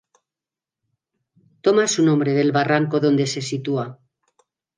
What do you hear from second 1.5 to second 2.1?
Toma su